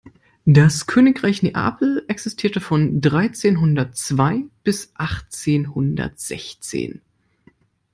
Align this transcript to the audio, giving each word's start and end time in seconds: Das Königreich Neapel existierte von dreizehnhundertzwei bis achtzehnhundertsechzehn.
Das 0.47 0.87
Königreich 0.87 1.43
Neapel 1.43 2.03
existierte 2.07 2.59
von 2.59 3.01
dreizehnhundertzwei 3.01 4.45
bis 4.63 4.89
achtzehnhundertsechzehn. 4.95 7.01